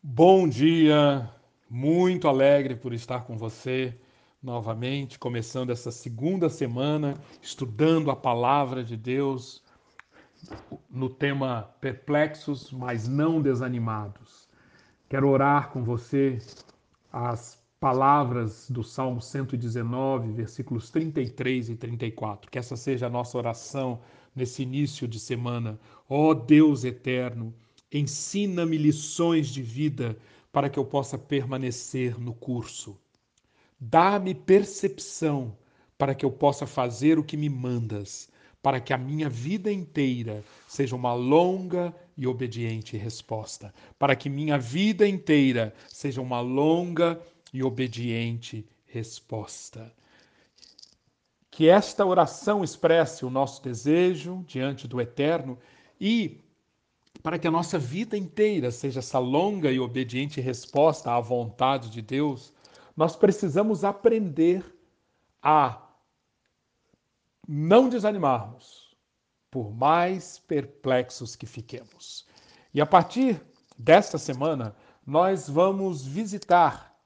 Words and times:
Bom 0.00 0.48
dia, 0.48 1.28
muito 1.68 2.28
alegre 2.28 2.76
por 2.76 2.92
estar 2.92 3.22
com 3.22 3.36
você 3.36 3.98
novamente, 4.40 5.18
começando 5.18 5.70
essa 5.70 5.90
segunda 5.90 6.48
semana, 6.48 7.20
estudando 7.42 8.08
a 8.08 8.14
palavra 8.14 8.84
de 8.84 8.96
Deus 8.96 9.60
no 10.88 11.10
tema 11.10 11.74
Perplexos, 11.80 12.70
mas 12.70 13.08
não 13.08 13.42
desanimados. 13.42 14.48
Quero 15.08 15.28
orar 15.28 15.70
com 15.70 15.82
você 15.82 16.38
as 17.12 17.60
palavras 17.80 18.70
do 18.70 18.84
Salmo 18.84 19.20
119, 19.20 20.30
versículos 20.30 20.90
33 20.90 21.70
e 21.70 21.76
34. 21.76 22.48
Que 22.48 22.58
essa 22.60 22.76
seja 22.76 23.08
a 23.08 23.10
nossa 23.10 23.36
oração 23.36 24.00
nesse 24.32 24.62
início 24.62 25.08
de 25.08 25.18
semana. 25.18 25.76
Ó 26.08 26.28
oh 26.28 26.34
Deus 26.34 26.84
eterno, 26.84 27.52
Ensina-me 27.92 28.76
lições 28.76 29.48
de 29.48 29.62
vida 29.62 30.16
para 30.52 30.68
que 30.68 30.78
eu 30.78 30.84
possa 30.84 31.16
permanecer 31.16 32.20
no 32.20 32.34
curso. 32.34 32.98
Dá-me 33.80 34.34
percepção 34.34 35.56
para 35.96 36.14
que 36.14 36.24
eu 36.24 36.30
possa 36.30 36.66
fazer 36.66 37.18
o 37.18 37.24
que 37.24 37.36
me 37.36 37.48
mandas, 37.48 38.28
para 38.62 38.80
que 38.80 38.92
a 38.92 38.98
minha 38.98 39.28
vida 39.28 39.72
inteira 39.72 40.44
seja 40.66 40.94
uma 40.94 41.14
longa 41.14 41.94
e 42.16 42.26
obediente 42.26 42.96
resposta, 42.96 43.72
para 43.98 44.16
que 44.16 44.28
minha 44.28 44.58
vida 44.58 45.06
inteira 45.06 45.74
seja 45.88 46.20
uma 46.20 46.40
longa 46.40 47.20
e 47.52 47.62
obediente 47.62 48.66
resposta. 48.86 49.92
Que 51.50 51.68
esta 51.68 52.04
oração 52.04 52.62
expresse 52.62 53.24
o 53.24 53.30
nosso 53.30 53.62
desejo 53.62 54.44
diante 54.46 54.86
do 54.86 55.00
Eterno 55.00 55.58
e 56.00 56.40
para 57.28 57.38
que 57.38 57.46
a 57.46 57.50
nossa 57.50 57.78
vida 57.78 58.16
inteira 58.16 58.70
seja 58.70 59.00
essa 59.00 59.18
longa 59.18 59.70
e 59.70 59.78
obediente 59.78 60.40
resposta 60.40 61.12
à 61.12 61.20
vontade 61.20 61.90
de 61.90 62.00
Deus, 62.00 62.54
nós 62.96 63.14
precisamos 63.16 63.84
aprender 63.84 64.64
a 65.42 65.78
não 67.46 67.90
desanimarmos, 67.90 68.96
por 69.50 69.70
mais 69.70 70.38
perplexos 70.38 71.36
que 71.36 71.44
fiquemos. 71.44 72.26
E 72.72 72.80
a 72.80 72.86
partir 72.86 73.38
desta 73.78 74.16
semana, 74.16 74.74
nós 75.06 75.50
vamos 75.50 76.06
visitar 76.06 76.98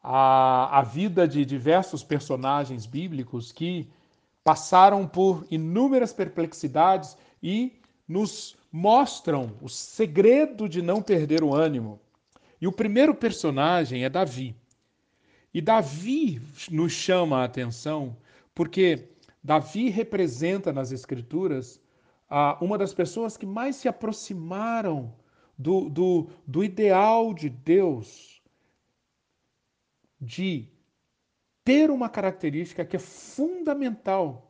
a, 0.00 0.78
a 0.78 0.82
vida 0.82 1.26
de 1.26 1.44
diversos 1.44 2.04
personagens 2.04 2.86
bíblicos 2.86 3.50
que 3.50 3.90
passaram 4.44 5.08
por 5.08 5.44
inúmeras 5.50 6.12
perplexidades 6.12 7.16
e 7.42 7.82
nos 8.06 8.59
mostram 8.70 9.56
o 9.60 9.68
segredo 9.68 10.68
de 10.68 10.80
não 10.80 11.02
perder 11.02 11.42
o 11.42 11.54
ânimo. 11.54 12.00
E 12.60 12.66
o 12.66 12.72
primeiro 12.72 13.14
personagem 13.14 14.04
é 14.04 14.08
Davi. 14.08 14.54
E 15.52 15.60
Davi 15.60 16.40
nos 16.70 16.92
chama 16.92 17.38
a 17.38 17.44
atenção 17.44 18.16
porque 18.54 19.08
Davi 19.42 19.88
representa 19.88 20.72
nas 20.72 20.92
Escrituras 20.92 21.80
uma 22.60 22.78
das 22.78 22.94
pessoas 22.94 23.36
que 23.36 23.46
mais 23.46 23.76
se 23.76 23.88
aproximaram 23.88 25.12
do, 25.58 25.88
do, 25.88 26.28
do 26.46 26.62
ideal 26.62 27.34
de 27.34 27.48
Deus 27.48 28.40
de 30.20 30.68
ter 31.64 31.90
uma 31.90 32.08
característica 32.08 32.84
que 32.84 32.96
é 32.96 33.00
fundamental 33.00 34.49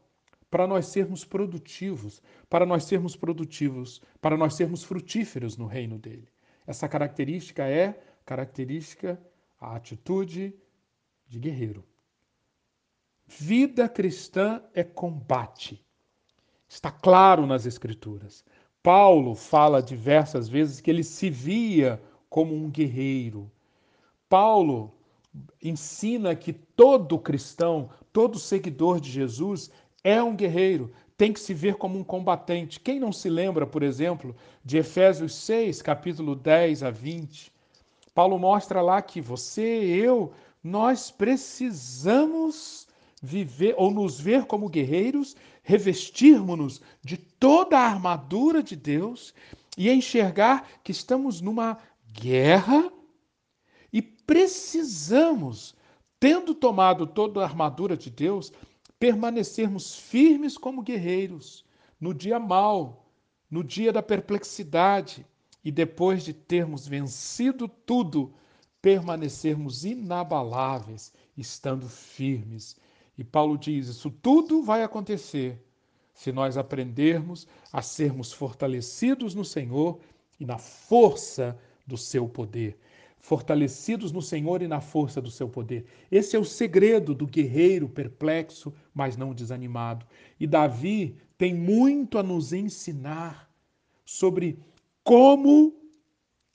para 0.50 0.66
nós 0.66 0.86
sermos 0.86 1.24
produtivos, 1.24 2.20
para 2.48 2.66
nós 2.66 2.84
sermos 2.84 3.14
produtivos, 3.14 4.02
para 4.20 4.36
nós 4.36 4.54
sermos 4.54 4.82
frutíferos 4.82 5.56
no 5.56 5.66
reino 5.66 5.98
dele. 5.98 6.28
Essa 6.66 6.88
característica 6.88 7.66
é 7.66 8.00
característica, 8.24 9.20
a 9.60 9.76
atitude 9.76 10.54
de 11.28 11.38
guerreiro. 11.38 11.84
Vida 13.26 13.88
cristã 13.88 14.62
é 14.74 14.82
combate. 14.82 15.84
Está 16.68 16.90
claro 16.90 17.46
nas 17.46 17.66
Escrituras. 17.66 18.44
Paulo 18.82 19.34
fala 19.34 19.82
diversas 19.82 20.48
vezes 20.48 20.80
que 20.80 20.90
ele 20.90 21.04
se 21.04 21.30
via 21.30 22.02
como 22.28 22.54
um 22.54 22.70
guerreiro. 22.70 23.50
Paulo 24.28 24.94
ensina 25.62 26.34
que 26.34 26.52
todo 26.52 27.18
cristão, 27.18 27.90
todo 28.12 28.38
seguidor 28.38 29.00
de 29.00 29.10
Jesus 29.10 29.70
é 30.02 30.22
um 30.22 30.34
guerreiro, 30.34 30.92
tem 31.16 31.32
que 31.32 31.40
se 31.40 31.52
ver 31.52 31.76
como 31.76 31.98
um 31.98 32.04
combatente. 32.04 32.80
Quem 32.80 32.98
não 32.98 33.12
se 33.12 33.28
lembra, 33.28 33.66
por 33.66 33.82
exemplo, 33.82 34.34
de 34.64 34.78
Efésios 34.78 35.34
6, 35.34 35.82
capítulo 35.82 36.34
10 36.34 36.82
a 36.82 36.90
20? 36.90 37.52
Paulo 38.14 38.38
mostra 38.38 38.80
lá 38.80 39.02
que 39.02 39.20
você 39.20 39.62
eu, 39.62 40.32
nós 40.62 41.10
precisamos 41.10 42.88
viver 43.22 43.74
ou 43.76 43.90
nos 43.90 44.18
ver 44.18 44.46
como 44.46 44.68
guerreiros, 44.68 45.36
revestirmos-nos 45.62 46.80
de 47.02 47.16
toda 47.16 47.78
a 47.78 47.86
armadura 47.86 48.62
de 48.62 48.74
Deus 48.74 49.34
e 49.76 49.90
enxergar 49.90 50.68
que 50.82 50.92
estamos 50.92 51.40
numa 51.40 51.78
guerra 52.12 52.90
e 53.92 54.00
precisamos, 54.00 55.74
tendo 56.18 56.54
tomado 56.54 57.06
toda 57.06 57.40
a 57.40 57.44
armadura 57.44 57.96
de 57.96 58.10
Deus, 58.10 58.52
permanecermos 59.00 59.96
firmes 59.96 60.58
como 60.58 60.82
guerreiros 60.82 61.64
no 61.98 62.12
dia 62.12 62.38
mau, 62.38 63.10
no 63.50 63.64
dia 63.64 63.90
da 63.92 64.02
perplexidade, 64.02 65.26
e 65.64 65.72
depois 65.72 66.22
de 66.22 66.32
termos 66.32 66.86
vencido 66.86 67.66
tudo, 67.66 68.32
permanecermos 68.80 69.84
inabaláveis, 69.84 71.12
estando 71.36 71.88
firmes. 71.88 72.76
E 73.16 73.24
Paulo 73.24 73.58
diz: 73.58 73.88
Isso 73.88 74.10
tudo 74.10 74.62
vai 74.62 74.82
acontecer 74.82 75.58
se 76.14 76.30
nós 76.30 76.56
aprendermos 76.56 77.46
a 77.72 77.82
sermos 77.82 78.32
fortalecidos 78.32 79.34
no 79.34 79.44
Senhor 79.44 79.98
e 80.38 80.44
na 80.44 80.58
força 80.58 81.58
do 81.86 81.96
seu 81.96 82.28
poder 82.28 82.78
fortalecidos 83.20 84.10
no 84.10 84.22
Senhor 84.22 84.62
e 84.62 84.68
na 84.68 84.80
força 84.80 85.20
do 85.20 85.30
seu 85.30 85.48
poder. 85.48 85.84
Esse 86.10 86.36
é 86.36 86.38
o 86.38 86.44
segredo 86.44 87.14
do 87.14 87.26
guerreiro 87.26 87.88
perplexo, 87.88 88.72
mas 88.94 89.16
não 89.16 89.34
desanimado. 89.34 90.06
E 90.38 90.46
Davi 90.46 91.16
tem 91.36 91.54
muito 91.54 92.18
a 92.18 92.22
nos 92.22 92.52
ensinar 92.52 93.50
sobre 94.04 94.58
como 95.04 95.74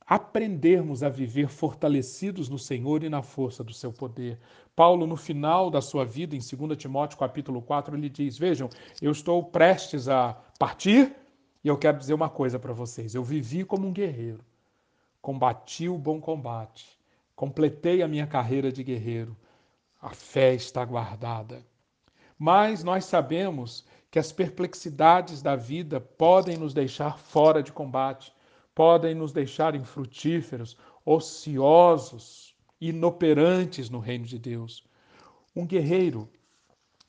aprendermos 0.08 1.02
a 1.02 1.10
viver 1.10 1.50
fortalecidos 1.50 2.50
no 2.50 2.60
Senhor 2.60 3.04
e 3.04 3.10
na 3.10 3.22
força 3.22 3.64
do 3.64 3.74
seu 3.74 3.92
poder. 3.92 4.40
Paulo, 4.76 5.08
no 5.08 5.16
final 5.16 5.72
da 5.72 5.82
sua 5.82 6.06
vida, 6.06 6.36
em 6.36 6.40
2 6.40 6.78
Timóteo 6.78 7.18
capítulo 7.18 7.62
4, 7.62 7.96
ele 7.96 8.10
diz: 8.10 8.38
Vejam, 8.38 8.70
eu 9.02 9.12
estou 9.12 9.44
prestes 9.44 10.08
a 10.08 10.34
partir 10.60 11.16
e 11.64 11.68
eu 11.68 11.78
quero 11.78 11.98
dizer 11.98 12.14
uma 12.14 12.30
coisa 12.30 12.60
para 12.60 12.74
vocês. 12.74 13.16
Eu 13.16 13.24
vivi 13.24 13.64
como 13.64 13.88
um 13.88 13.94
guerreiro 13.94 14.44
combati 15.26 15.90
o 15.90 15.98
bom 15.98 16.22
combate, 16.22 16.86
completei 17.36 18.04
a 18.04 18.08
minha 18.08 18.28
carreira 18.28 18.72
de 18.72 18.84
guerreiro, 18.84 19.36
a 20.00 20.12
fé 20.12 20.54
está 20.54 20.86
guardada. 20.86 21.66
Mas 22.38 22.84
nós 22.84 23.06
sabemos 23.06 23.84
que 24.12 24.20
as 24.20 24.32
perplexidades 24.32 25.42
da 25.42 25.56
vida 25.56 26.00
podem 26.00 26.58
nos 26.58 26.76
deixar 26.76 27.18
fora 27.18 27.64
de 27.64 27.72
combate, 27.72 28.32
podem 28.76 29.16
nos 29.16 29.32
deixar 29.32 29.74
infrutíferos, 29.74 30.78
ociosos, 31.04 32.56
inoperantes 32.80 33.90
no 33.90 33.98
reino 33.98 34.26
de 34.26 34.38
Deus. 34.38 34.84
Um 35.56 35.66
guerreiro, 35.66 36.30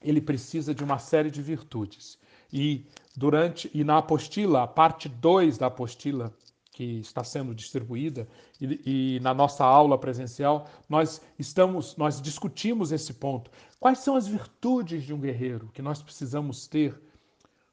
ele 0.00 0.22
precisa 0.22 0.74
de 0.74 0.82
uma 0.82 0.98
série 0.98 1.30
de 1.30 1.42
virtudes. 1.42 2.18
E 2.50 2.86
durante 3.14 3.70
e 3.74 3.84
na 3.84 3.98
apostila, 3.98 4.62
a 4.62 4.66
parte 4.66 5.06
2 5.06 5.58
da 5.58 5.66
apostila, 5.66 6.32
que 6.76 7.00
está 7.00 7.24
sendo 7.24 7.54
distribuída 7.54 8.28
e, 8.60 9.16
e, 9.16 9.20
na 9.20 9.32
nossa 9.32 9.64
aula 9.64 9.96
presencial 9.96 10.68
nós 10.86 11.22
estamos 11.38 11.96
nós 11.96 12.20
discutimos 12.20 12.92
esse 12.92 13.14
ponto. 13.14 13.50
Quais 13.80 14.00
são 14.00 14.14
as 14.14 14.26
virtudes 14.26 15.02
de 15.02 15.14
um 15.14 15.18
guerreiro 15.18 15.70
que 15.72 15.80
nós 15.80 16.02
precisamos 16.02 16.66
ter? 16.66 17.00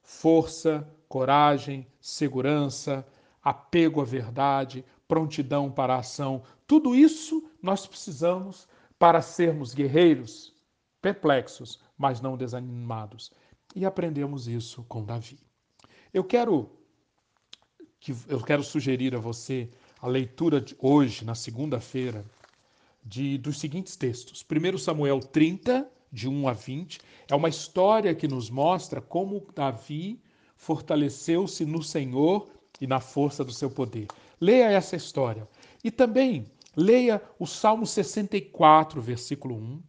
Força, 0.01 0.87
coragem, 1.09 1.85
segurança, 1.99 3.05
apego 3.43 3.99
à 3.99 4.05
verdade, 4.05 4.85
prontidão 5.05 5.69
para 5.69 5.95
a 5.95 5.99
ação. 5.99 6.41
Tudo 6.65 6.95
isso 6.95 7.43
nós 7.61 7.85
precisamos 7.85 8.69
para 8.97 9.21
sermos 9.21 9.73
guerreiros, 9.73 10.53
perplexos, 11.01 11.77
mas 11.97 12.21
não 12.21 12.37
desanimados. 12.37 13.33
E 13.75 13.85
aprendemos 13.85 14.47
isso 14.47 14.81
com 14.87 15.03
Davi. 15.03 15.37
Eu 16.13 16.23
quero 16.23 16.71
que 18.03 18.13
eu 18.27 18.41
quero 18.41 18.61
sugerir 18.61 19.15
a 19.15 19.17
você 19.17 19.69
a 20.01 20.07
leitura 20.09 20.59
de 20.59 20.75
hoje, 20.77 21.23
na 21.23 21.33
segunda-feira, 21.33 22.25
de 23.01 23.37
dos 23.37 23.61
seguintes 23.61 23.95
textos. 23.95 24.45
1 24.45 24.77
Samuel 24.77 25.21
30, 25.21 25.89
de 26.11 26.27
1 26.27 26.49
a 26.49 26.51
20, 26.51 26.99
é 27.29 27.33
uma 27.33 27.47
história 27.47 28.13
que 28.13 28.27
nos 28.27 28.49
mostra 28.49 28.99
como 28.99 29.47
Davi 29.55 30.19
fortaleceu-se 30.57 31.65
no 31.65 31.81
Senhor 31.81 32.49
e 32.81 32.85
na 32.85 32.99
força 32.99 33.41
do 33.41 33.53
seu 33.53 33.71
poder. 33.71 34.07
Leia 34.39 34.69
essa 34.69 34.97
história. 34.97 35.47
E 35.81 35.89
também 35.89 36.45
leia 36.75 37.21
o 37.39 37.47
Salmo 37.47 37.87
64, 37.87 39.01
versículo 39.01 39.55
1, 39.55 39.81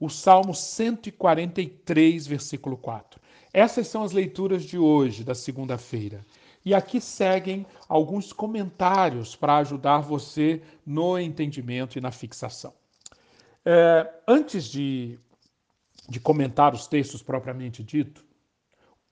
o 0.00 0.08
Salmo 0.08 0.54
143, 0.54 2.26
versículo 2.26 2.78
4. 2.78 3.20
Essas 3.52 3.86
são 3.86 4.02
as 4.02 4.12
leituras 4.12 4.64
de 4.64 4.78
hoje, 4.78 5.24
da 5.24 5.34
segunda-feira. 5.34 6.24
E 6.64 6.74
aqui 6.74 7.00
seguem 7.00 7.66
alguns 7.88 8.32
comentários 8.32 9.34
para 9.34 9.56
ajudar 9.58 10.00
você 10.00 10.62
no 10.84 11.18
entendimento 11.18 11.96
e 11.96 12.00
na 12.00 12.10
fixação. 12.10 12.74
É, 13.64 14.12
antes 14.28 14.64
de, 14.64 15.18
de 16.08 16.20
comentar 16.20 16.74
os 16.74 16.86
textos 16.86 17.22
propriamente 17.22 17.82
dito, 17.82 18.24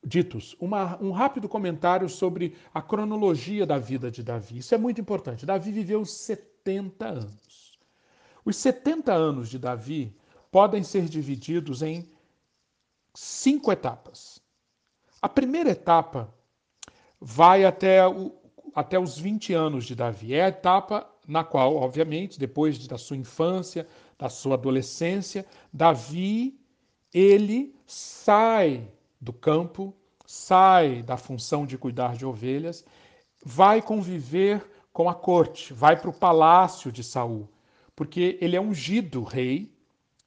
ditos, 0.05 0.57
uma, 0.61 1.03
um 1.03 1.11
rápido 1.11 1.49
comentário 1.49 2.09
sobre 2.09 2.57
a 2.73 2.83
cronologia 2.83 3.67
da 3.67 3.79
vida 3.79 4.11
de 4.11 4.23
Davi. 4.23 4.59
Isso 4.59 4.75
é 4.75 4.79
muito 4.79 5.01
importante. 5.01 5.47
Davi 5.47 5.73
viveu 5.73 6.05
70 6.05 7.07
anos. 7.07 7.79
Os 8.45 8.57
70 8.57 9.13
anos 9.13 9.49
de 9.49 9.59
Davi 9.59 10.17
podem 10.51 10.83
ser 10.83 11.07
divididos 11.07 11.83
em 11.83 12.11
cinco 13.15 13.73
etapas. 13.73 14.41
A 15.21 15.29
primeira 15.29 15.71
etapa 15.71 16.33
vai 17.21 17.65
até, 17.65 18.07
o, 18.07 18.33
até 18.75 18.99
os 18.99 19.19
20 19.19 19.53
anos 19.53 19.85
de 19.85 19.95
Davi. 19.95 20.35
É 20.35 20.45
a 20.45 20.49
etapa 20.49 21.07
na 21.27 21.45
qual, 21.45 21.77
obviamente, 21.77 22.39
depois 22.39 22.87
da 22.87 22.97
sua 22.97 23.17
infância, 23.17 23.87
da 24.19 24.29
sua 24.29 24.55
adolescência, 24.55 25.45
Davi, 25.73 26.59
ele 27.13 27.75
sai 27.87 28.89
do 29.21 29.33
campo, 29.33 29.95
sai 30.27 31.03
da 31.03 31.17
função 31.17 31.67
de 31.67 31.77
cuidar 31.77 32.17
de 32.17 32.25
ovelhas, 32.25 32.85
vai 33.45 33.81
conviver 33.83 34.65
com 34.93 35.09
a 35.09 35.15
corte, 35.15 35.73
vai 35.73 35.97
para 35.97 36.11
o 36.11 36.13
palácio 36.13 36.91
de 36.91 37.05
Saul, 37.05 37.49
porque 37.95 38.39
ele 38.41 38.57
é 38.57 38.61
ungido 38.61 39.23
rei, 39.23 39.73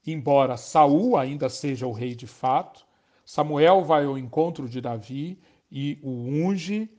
embora 0.06 0.58
Saul 0.58 1.18
ainda 1.18 1.50
seja 1.50 1.86
o 1.88 1.92
rei 1.92 2.16
de 2.16 2.28
fato. 2.28 2.86
Samuel 3.26 3.84
vai 3.84 4.06
ao 4.06 4.18
encontro 4.18 4.68
de 4.68 4.82
Davi 4.82 5.40
e 5.72 5.98
o 6.04 6.10
unge, 6.10 6.90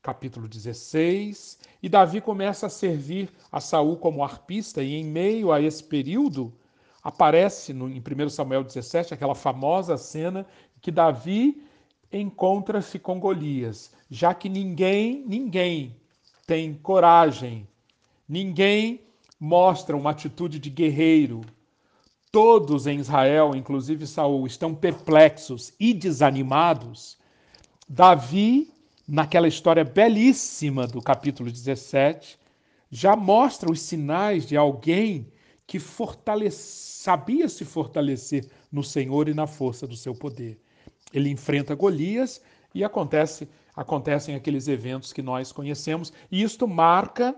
capítulo 0.00 0.48
16, 0.48 1.58
e 1.82 1.88
Davi 1.88 2.20
começa 2.20 2.66
a 2.66 2.70
servir 2.70 3.30
a 3.52 3.60
Saul 3.60 3.96
como 3.96 4.24
arpista, 4.24 4.82
e 4.82 4.94
em 4.94 5.04
meio 5.04 5.52
a 5.52 5.60
esse 5.60 5.84
período 5.84 6.52
aparece 7.02 7.74
no, 7.74 7.88
em 7.88 8.00
1 8.00 8.30
Samuel 8.30 8.64
17 8.64 9.12
aquela 9.12 9.34
famosa 9.34 9.98
cena 9.98 10.46
que 10.80 10.90
Davi 10.90 11.62
encontra-se 12.10 12.98
com 12.98 13.20
Golias, 13.20 13.92
já 14.10 14.32
que 14.32 14.48
ninguém, 14.48 15.24
ninguém 15.26 15.96
tem 16.46 16.74
coragem, 16.74 17.66
ninguém 18.28 19.00
mostra 19.38 19.96
uma 19.96 20.10
atitude 20.10 20.58
de 20.58 20.70
guerreiro. 20.70 21.42
Todos 22.30 22.86
em 22.86 22.98
Israel, 22.98 23.54
inclusive 23.54 24.06
Saul, 24.06 24.46
estão 24.46 24.74
perplexos 24.74 25.72
e 25.78 25.92
desanimados 25.92 27.18
Davi, 27.88 28.72
naquela 29.06 29.46
história 29.46 29.84
belíssima 29.84 30.86
do 30.86 31.02
capítulo 31.02 31.50
17, 31.50 32.38
já 32.90 33.14
mostra 33.14 33.70
os 33.70 33.80
sinais 33.80 34.46
de 34.46 34.56
alguém 34.56 35.30
que 35.66 35.78
sabia 35.80 37.48
se 37.48 37.64
fortalecer 37.64 38.48
no 38.70 38.82
Senhor 38.82 39.28
e 39.28 39.34
na 39.34 39.46
força 39.46 39.86
do 39.86 39.96
seu 39.96 40.14
poder. 40.14 40.58
Ele 41.12 41.30
enfrenta 41.30 41.74
Golias 41.74 42.40
e 42.74 42.82
acontece, 42.82 43.48
acontecem 43.74 44.34
aqueles 44.34 44.66
eventos 44.66 45.12
que 45.12 45.22
nós 45.22 45.52
conhecemos, 45.52 46.12
e 46.30 46.42
isto 46.42 46.66
marca 46.66 47.34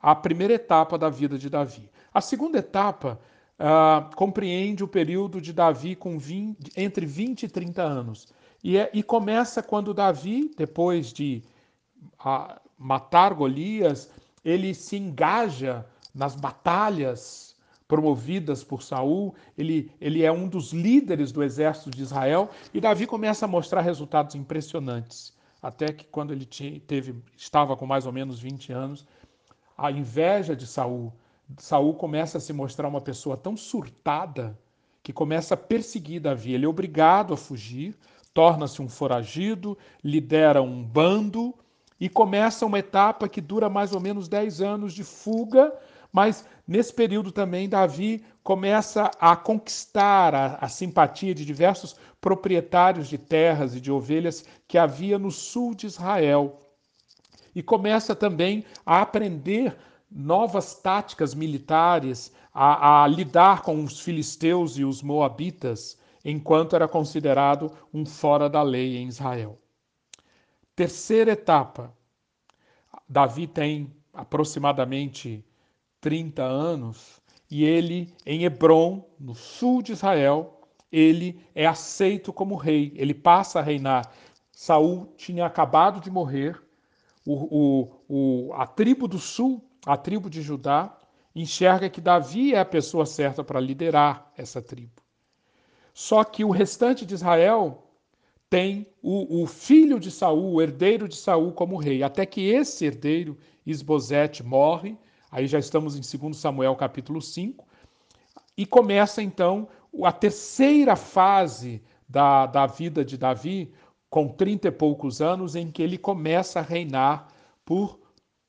a 0.00 0.14
primeira 0.14 0.54
etapa 0.54 0.98
da 0.98 1.08
vida 1.08 1.38
de 1.38 1.48
Davi. 1.48 1.88
A 2.12 2.20
segunda 2.20 2.58
etapa 2.58 3.20
uh, 3.58 4.14
compreende 4.14 4.82
o 4.82 4.88
período 4.88 5.40
de 5.40 5.52
Davi 5.52 5.94
com 5.94 6.18
20, 6.18 6.72
entre 6.76 7.06
20 7.06 7.44
e 7.44 7.48
30 7.48 7.82
anos. 7.82 8.28
E, 8.66 8.78
é, 8.78 8.90
e 8.92 9.00
começa 9.00 9.62
quando 9.62 9.94
Davi, 9.94 10.50
depois 10.56 11.12
de 11.12 11.40
a, 12.18 12.60
matar 12.76 13.32
Golias, 13.32 14.10
ele 14.44 14.74
se 14.74 14.96
engaja 14.96 15.86
nas 16.12 16.34
batalhas 16.34 17.54
promovidas 17.86 18.64
por 18.64 18.82
Saul, 18.82 19.36
ele, 19.56 19.92
ele 20.00 20.24
é 20.24 20.32
um 20.32 20.48
dos 20.48 20.72
líderes 20.72 21.30
do 21.30 21.44
exército 21.44 21.90
de 21.90 22.02
Israel, 22.02 22.50
e 22.74 22.80
Davi 22.80 23.06
começa 23.06 23.44
a 23.44 23.48
mostrar 23.48 23.82
resultados 23.82 24.34
impressionantes. 24.34 25.32
Até 25.62 25.92
que 25.92 26.04
quando 26.04 26.32
ele 26.32 26.44
tinha, 26.44 26.80
teve, 26.80 27.14
estava 27.36 27.76
com 27.76 27.86
mais 27.86 28.04
ou 28.04 28.10
menos 28.12 28.40
20 28.40 28.72
anos, 28.72 29.06
a 29.78 29.92
inveja 29.92 30.56
de 30.56 30.66
Saul, 30.66 31.12
Saul 31.56 31.94
começa 31.94 32.38
a 32.38 32.40
se 32.40 32.52
mostrar 32.52 32.88
uma 32.88 33.00
pessoa 33.00 33.36
tão 33.36 33.56
surtada 33.56 34.58
que 35.04 35.12
começa 35.12 35.54
a 35.54 35.56
perseguir 35.56 36.20
Davi. 36.20 36.52
Ele 36.52 36.64
é 36.64 36.68
obrigado 36.68 37.32
a 37.32 37.36
fugir, 37.36 37.96
torna-se 38.36 38.82
um 38.82 38.88
foragido, 38.88 39.78
lidera 40.04 40.60
um 40.60 40.82
bando 40.82 41.54
e 41.98 42.06
começa 42.06 42.66
uma 42.66 42.78
etapa 42.78 43.30
que 43.30 43.40
dura 43.40 43.70
mais 43.70 43.94
ou 43.94 44.00
menos 44.00 44.28
10 44.28 44.60
anos 44.60 44.92
de 44.92 45.02
fuga, 45.02 45.72
mas 46.12 46.44
nesse 46.68 46.92
período 46.92 47.32
também 47.32 47.66
Davi 47.66 48.22
começa 48.42 49.10
a 49.18 49.34
conquistar 49.36 50.34
a, 50.34 50.56
a, 50.56 50.68
simpatia 50.68 51.34
de 51.34 51.46
diversos 51.46 51.96
proprietários 52.20 53.08
de 53.08 53.16
terras 53.16 53.74
e 53.74 53.80
de 53.80 53.90
ovelhas 53.90 54.44
que 54.68 54.76
havia 54.76 55.18
no 55.18 55.30
sul 55.30 55.74
de 55.74 55.86
Israel. 55.86 56.60
E 57.54 57.62
começa 57.62 58.14
também 58.14 58.66
a 58.84 59.00
aprender 59.00 59.74
novas 60.10 60.74
táticas 60.74 61.32
militares, 61.34 62.30
a, 62.52 63.02
a 63.02 63.06
lidar 63.06 63.62
com 63.62 63.82
os 63.82 63.98
filisteus 63.98 64.76
e 64.76 64.84
os 64.84 65.00
moabitas 65.00 65.96
enquanto 66.28 66.74
era 66.74 66.88
considerado 66.88 67.70
um 67.94 68.04
fora 68.04 68.50
da 68.50 68.60
lei 68.60 68.96
em 68.96 69.06
Israel. 69.06 69.60
Terceira 70.74 71.30
etapa. 71.30 71.94
Davi 73.08 73.46
tem 73.46 73.94
aproximadamente 74.12 75.44
30 76.00 76.42
anos 76.42 77.22
e 77.48 77.64
ele, 77.64 78.12
em 78.26 78.42
Hebron, 78.42 79.08
no 79.20 79.36
sul 79.36 79.80
de 79.80 79.92
Israel, 79.92 80.60
ele 80.90 81.40
é 81.54 81.64
aceito 81.64 82.32
como 82.32 82.56
rei, 82.56 82.92
ele 82.96 83.14
passa 83.14 83.60
a 83.60 83.62
reinar. 83.62 84.10
Saul 84.50 85.14
tinha 85.16 85.46
acabado 85.46 86.00
de 86.00 86.10
morrer, 86.10 86.60
o, 87.24 87.88
o, 88.08 88.48
o, 88.48 88.52
a 88.54 88.66
tribo 88.66 89.06
do 89.06 89.20
sul, 89.20 89.62
a 89.86 89.96
tribo 89.96 90.28
de 90.28 90.42
Judá, 90.42 90.98
enxerga 91.36 91.88
que 91.88 92.00
Davi 92.00 92.52
é 92.52 92.58
a 92.58 92.64
pessoa 92.64 93.06
certa 93.06 93.44
para 93.44 93.60
liderar 93.60 94.32
essa 94.36 94.60
tribo. 94.60 95.05
Só 95.96 96.22
que 96.24 96.44
o 96.44 96.50
restante 96.50 97.06
de 97.06 97.14
Israel 97.14 97.82
tem 98.50 98.86
o, 99.02 99.42
o, 99.42 99.46
filho 99.46 99.98
de 99.98 100.10
Saul, 100.10 100.52
o 100.52 100.60
herdeiro 100.60 101.08
de 101.08 101.16
Saul, 101.16 101.52
como 101.52 101.78
rei, 101.78 102.02
até 102.02 102.26
que 102.26 102.50
esse 102.50 102.84
herdeiro, 102.84 103.38
Isbosete, 103.64 104.42
morre. 104.42 104.94
Aí 105.32 105.46
já 105.46 105.58
estamos 105.58 105.96
em 105.96 106.18
2 106.18 106.36
Samuel 106.36 106.76
capítulo 106.76 107.22
5. 107.22 107.66
E 108.58 108.66
começa 108.66 109.22
então 109.22 109.68
a 110.04 110.12
terceira 110.12 110.96
fase 110.96 111.82
da, 112.06 112.44
da 112.44 112.66
vida 112.66 113.02
de 113.02 113.16
Davi, 113.16 113.72
com 114.10 114.28
trinta 114.28 114.68
e 114.68 114.72
poucos 114.72 115.22
anos, 115.22 115.56
em 115.56 115.70
que 115.70 115.82
ele 115.82 115.96
começa 115.96 116.58
a 116.58 116.62
reinar 116.62 117.28
por 117.64 117.98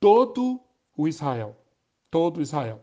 todo 0.01 0.59
o 0.97 1.07
Israel. 1.07 1.55
Todo 2.11 2.41
Israel. 2.41 2.81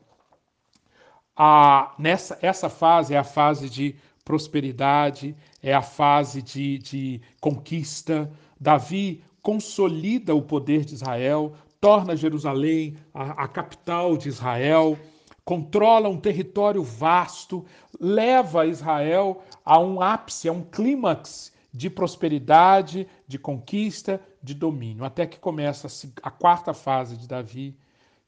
A, 1.36 1.94
nessa, 1.98 2.38
essa 2.40 2.70
fase 2.70 3.12
é 3.12 3.18
a 3.18 3.24
fase 3.24 3.68
de 3.68 3.94
prosperidade, 4.24 5.36
é 5.62 5.74
a 5.74 5.82
fase 5.82 6.40
de, 6.40 6.78
de 6.78 7.20
conquista. 7.40 8.30
Davi 8.58 9.22
consolida 9.42 10.34
o 10.34 10.42
poder 10.42 10.84
de 10.84 10.94
Israel, 10.94 11.54
torna 11.80 12.16
Jerusalém 12.16 12.96
a, 13.12 13.44
a 13.44 13.48
capital 13.48 14.16
de 14.16 14.28
Israel, 14.28 14.98
controla 15.44 16.08
um 16.08 16.18
território 16.18 16.82
vasto, 16.82 17.64
leva 18.00 18.66
Israel 18.66 19.42
a 19.64 19.78
um 19.78 20.00
ápice, 20.00 20.48
a 20.48 20.52
um 20.52 20.62
clímax 20.62 21.52
de 21.72 21.90
prosperidade, 21.90 23.06
de 23.26 23.38
conquista, 23.38 24.20
de 24.42 24.54
domínio, 24.54 25.04
até 25.04 25.26
que 25.26 25.38
começa 25.38 25.88
a 26.22 26.30
quarta 26.30 26.72
fase 26.72 27.16
de 27.16 27.28
Davi, 27.28 27.76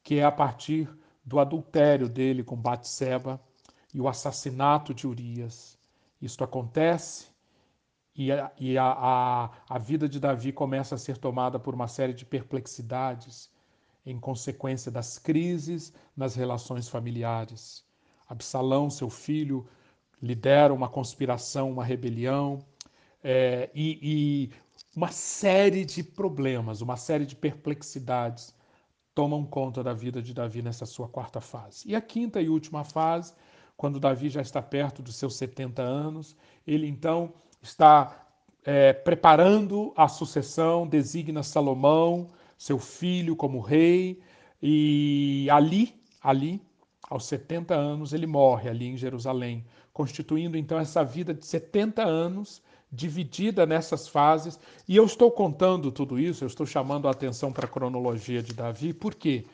que 0.03 0.17
é 0.17 0.25
a 0.25 0.33
partir 0.33 0.89
do 1.25 1.39
adultério 1.39 2.09
dele 2.09 2.43
com 2.43 2.57
Batseba 2.57 3.41
e 3.95 4.01
o 4.01 4.09
assassinato 4.09 4.93
de 4.93 5.07
Urias. 5.07 5.76
Isto 6.21 6.45
acontece 6.45 7.27
e, 8.15 8.33
a, 8.33 8.51
e 8.59 8.79
a, 8.79 8.85
a, 8.85 9.51
a 9.69 9.79
vida 9.79 10.09
de 10.09 10.19
Davi 10.19 10.53
começa 10.53 10.95
a 10.95 10.99
ser 10.99 11.19
tomada 11.19 11.59
por 11.59 11.75
uma 11.75 11.89
série 11.89 12.15
de 12.15 12.25
perplexidades 12.25 13.51
em 14.05 14.19
consequência 14.19 14.91
das 14.91 15.19
crises 15.19 15.93
nas 16.17 16.35
relações 16.35 16.89
familiares. 16.89 17.85
Absalão, 18.29 18.89
seu 18.89 19.11
filho, 19.11 19.69
lidera 20.23 20.73
uma 20.73 20.89
conspiração, 20.89 21.71
uma 21.71 21.85
rebelião 21.85 22.65
é, 23.23 23.71
e, 23.75 23.99
e 24.03 24.51
uma 24.95 25.11
série 25.11 25.85
de 25.85 26.03
problemas, 26.03 26.81
uma 26.81 26.97
série 26.97 27.27
de 27.27 27.37
perplexidades 27.37 28.55
tomam 29.15 29.45
conta 29.45 29.83
da 29.83 29.93
vida 29.93 30.23
de 30.23 30.33
Davi 30.33 30.63
nessa 30.63 30.87
sua 30.87 31.09
quarta 31.09 31.41
fase. 31.41 31.89
E 31.89 31.95
a 31.95 32.01
quinta 32.01 32.41
e 32.41 32.49
última 32.49 32.85
fase, 32.85 33.35
quando 33.77 34.01
Davi 34.01 34.29
já 34.29 34.41
está 34.41 34.63
perto 34.63 35.03
dos 35.03 35.17
seus 35.17 35.37
70 35.37 35.83
anos, 35.83 36.37
ele 36.67 36.87
então 36.87 37.33
está 37.63 38.27
é, 38.65 38.93
preparando 38.93 39.93
a 39.97 40.09
sucessão, 40.09 40.87
designa 40.87 41.43
Salomão, 41.43 42.31
seu 42.57 42.79
filho, 42.79 43.37
como 43.37 43.61
rei, 43.61 44.21
e 44.63 45.47
ali, 45.51 45.95
ali, 46.23 46.61
aos 47.09 47.27
70 47.27 47.75
anos, 47.75 48.13
ele 48.13 48.27
morre 48.27 48.69
ali 48.69 48.87
em 48.87 48.97
Jerusalém, 48.97 49.65
constituindo 49.93 50.57
então 50.57 50.79
essa 50.79 51.05
vida 51.05 51.33
de 51.33 51.47
70 51.47 52.03
anos 52.03 52.63
dividida 52.91 53.67
nessas 53.67 54.09
fases. 54.09 54.59
E 54.89 54.97
eu 54.97 55.05
estou 55.05 55.31
contando 55.31 55.93
tudo 55.93 56.19
isso, 56.19 56.43
eu 56.43 56.49
estou 56.49 56.67
chamando 56.67 57.07
a 57.07 57.11
atenção 57.11 57.53
para 57.53 57.67
a 57.67 57.71
cronologia 57.71 58.43
de 58.43 58.53
Davi, 58.53 58.93
por 58.93 59.15
quê? 59.15 59.45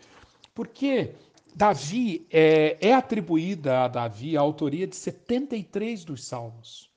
Porque 0.55 1.15
Davi 1.55 2.27
é, 2.31 2.79
é 2.81 2.95
atribuída 2.95 3.85
a 3.85 3.89
Davi 3.89 4.37
a 4.37 4.41
autoria 4.41 4.87
de 4.87 4.97
73 4.97 6.05
dos 6.05 6.25
salmos. 6.25 6.91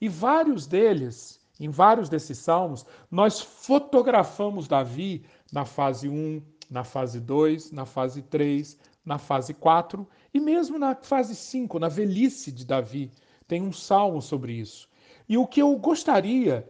E 0.00 0.08
vários 0.08 0.66
deles, 0.66 1.38
em 1.60 1.68
vários 1.68 2.08
desses 2.08 2.38
salmos, 2.38 2.86
nós 3.10 3.40
fotografamos 3.40 4.66
Davi 4.66 5.26
na 5.52 5.66
fase 5.66 6.08
1, 6.08 6.42
na 6.70 6.82
fase 6.82 7.20
2, 7.20 7.72
na 7.72 7.84
fase 7.84 8.22
3, 8.22 8.78
na 9.04 9.18
fase 9.18 9.52
4 9.52 10.08
e 10.32 10.40
mesmo 10.40 10.78
na 10.78 10.94
fase 10.94 11.36
5, 11.36 11.78
na 11.78 11.88
velhice 11.88 12.50
de 12.50 12.64
Davi. 12.64 13.10
Tem 13.46 13.60
um 13.60 13.72
salmo 13.72 14.22
sobre 14.22 14.54
isso. 14.54 14.88
E 15.28 15.36
o 15.36 15.46
que 15.46 15.60
eu 15.60 15.76
gostaria, 15.76 16.66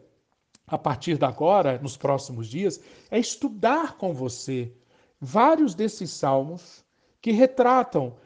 a 0.67 0.77
partir 0.77 1.17
de 1.17 1.25
agora, 1.25 1.79
nos 1.79 1.97
próximos 1.97 2.49
dias, 2.49 2.81
é 3.09 3.21
estudar 3.21 3.97
com 3.97 4.13
você 4.13 4.73
vários 5.21 5.75
desses 5.75 6.11
salmos 6.11 6.85
que 7.21 7.33
retratam 7.33 8.17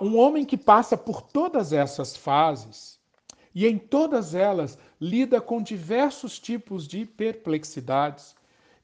um 0.00 0.18
homem 0.18 0.44
que 0.44 0.56
passa 0.56 0.96
por 0.96 1.22
todas 1.22 1.72
essas 1.72 2.16
fases 2.16 2.98
e 3.54 3.66
em 3.66 3.78
todas 3.78 4.34
elas 4.34 4.78
lida 5.00 5.40
com 5.40 5.62
diversos 5.62 6.38
tipos 6.38 6.86
de 6.86 7.04
perplexidades 7.04 8.34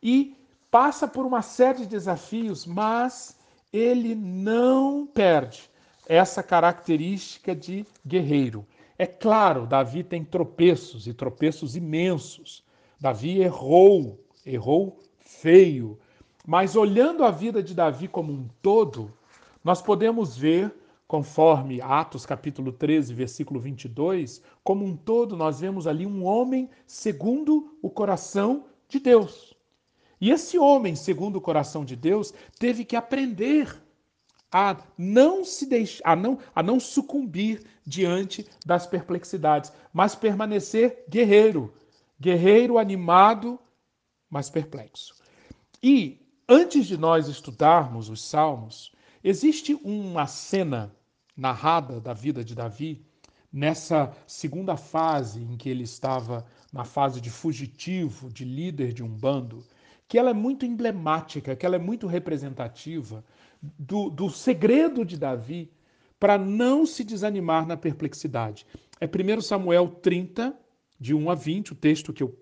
e 0.03 0.37
passa 0.71 1.07
por 1.09 1.25
uma 1.25 1.43
série 1.43 1.81
de 1.81 1.87
desafios, 1.87 2.67
mas 2.67 3.39
ele 3.73 4.15
não 4.15 5.07
perde 5.07 5.71
essa 6.07 6.43
característica 6.43 7.55
de 7.55 7.87
guerreiro. 8.07 8.67
É 8.99 9.07
claro, 9.07 9.67
Davi 9.67 10.03
tem 10.03 10.25
tropeços 10.25 11.07
e 11.07 11.15
tropeços 11.15 11.77
imensos. 11.77 12.65
Davi 13.01 13.41
errou, 13.41 14.19
errou 14.45 14.99
feio. 15.21 15.99
Mas 16.47 16.75
olhando 16.75 17.25
a 17.25 17.31
vida 17.31 17.63
de 17.63 17.75
Davi 17.75 18.09
como 18.09 18.33
um 18.33 18.49
todo, 18.63 19.13
nós 19.69 19.83
podemos 19.83 20.35
ver, 20.35 20.75
conforme 21.07 21.83
Atos 21.83 22.25
capítulo 22.25 22.73
13, 22.73 23.13
versículo 23.13 23.61
22, 23.61 24.41
como 24.65 24.83
um 24.83 24.97
todo 24.97 25.37
nós 25.37 25.61
vemos 25.61 25.87
ali 25.87 26.07
um 26.07 26.25
homem 26.25 26.71
segundo 26.87 27.77
o 27.83 27.91
coração 27.91 28.65
de 28.89 28.99
Deus. 28.99 29.53
E 30.19 30.31
esse 30.31 30.59
homem, 30.59 30.97
segundo 30.97 31.37
o 31.37 31.41
coração 31.43 31.85
de 31.85 31.95
Deus, 31.95 32.33
teve 32.59 32.83
que 32.83 32.97
aprender 32.97 33.79
a 34.51 34.75
não 34.97 35.45
se 35.45 35.67
deixar, 35.67 36.13
a 36.13 36.17
não, 36.17 36.39
a 36.55 36.63
não 36.63 36.81
sucumbir 36.81 37.63
diante 37.85 38.47
das 38.65 38.87
perplexidades, 38.87 39.71
mas 39.93 40.15
permanecer 40.15 41.05
guerreiro, 41.11 41.75
guerreiro 42.19 42.79
animado, 42.79 43.61
mas 44.31 44.49
perplexo. 44.49 45.15
E 45.83 46.27
antes 46.49 46.87
de 46.87 46.97
nós 46.97 47.29
estudarmos 47.29 48.09
os 48.09 48.23
salmos, 48.25 48.97
existe 49.29 49.75
uma 49.85 50.27
cena 50.27 50.91
narrada 51.37 52.01
da 52.01 52.15
vida 52.15 52.43
de 52.43 52.55
Davi 52.55 53.05
nessa 53.53 54.11
segunda 54.27 54.75
fase 54.75 55.43
em 55.43 55.55
que 55.55 55.69
ele 55.69 55.85
estava 55.85 56.47
na 56.73 56.85
fase 56.85 57.21
de 57.21 57.29
fugitivo, 57.29 58.31
de 58.31 58.45
líder 58.45 58.93
de 58.95 59.03
um 59.03 59.09
bando, 59.09 59.63
que 60.07 60.19
ela 60.19 60.31
é 60.31 60.35
muito 60.35 60.65
emblemática, 60.65 61.55
que 61.55 61.67
ela 61.67 61.77
é 61.77 61.79
muito 61.79 62.07
representativa 62.07 63.23
do, 63.79 64.09
do 64.09 64.31
segredo 64.31 65.05
de 65.05 65.19
Davi 65.19 65.71
para 66.19 66.39
não 66.39 66.87
se 66.87 67.05
desanimar 67.05 67.67
na 67.67 67.77
perplexidade. 67.77 68.67
É 68.99 69.07
1 69.07 69.43
Samuel 69.43 69.89
30, 69.89 70.59
de 70.99 71.15
1 71.15 71.31
a 71.31 71.35
20, 71.35 71.73
o 71.73 71.77
texto 71.77 72.15
que 72.15 72.23
eu 72.23 72.35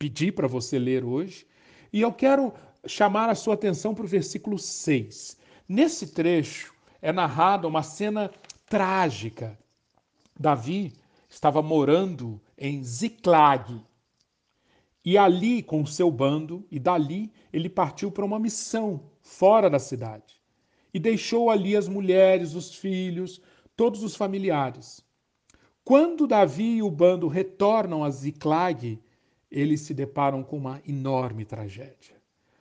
pedi 0.00 0.32
para 0.32 0.48
você 0.48 0.80
ler 0.80 1.04
hoje. 1.04 1.46
E 1.92 2.00
eu 2.00 2.12
quero 2.12 2.52
chamar 2.86 3.30
a 3.30 3.36
sua 3.36 3.54
atenção 3.54 3.94
para 3.94 4.04
o 4.04 4.08
versículo 4.08 4.58
6. 4.58 5.43
Nesse 5.68 6.08
trecho 6.08 6.74
é 7.00 7.12
narrada 7.12 7.66
uma 7.66 7.82
cena 7.82 8.30
trágica. 8.66 9.58
Davi 10.38 10.92
estava 11.28 11.62
morando 11.62 12.40
em 12.56 12.82
Ziclag. 12.82 13.82
E 15.04 15.18
ali, 15.18 15.62
com 15.62 15.84
seu 15.84 16.10
bando, 16.10 16.66
e 16.70 16.78
dali 16.78 17.32
ele 17.52 17.68
partiu 17.68 18.10
para 18.10 18.24
uma 18.24 18.38
missão 18.38 19.10
fora 19.20 19.68
da 19.68 19.78
cidade 19.78 20.34
e 20.94 20.98
deixou 21.00 21.50
ali 21.50 21.76
as 21.76 21.88
mulheres, 21.88 22.54
os 22.54 22.74
filhos, 22.74 23.42
todos 23.76 24.04
os 24.04 24.14
familiares. 24.14 25.04
Quando 25.84 26.26
Davi 26.26 26.76
e 26.76 26.82
o 26.82 26.90
bando 26.90 27.26
retornam 27.26 28.04
a 28.04 28.10
Ziclag, 28.10 29.02
eles 29.50 29.80
se 29.80 29.92
deparam 29.92 30.42
com 30.44 30.56
uma 30.56 30.80
enorme 30.86 31.44
tragédia. 31.44 32.16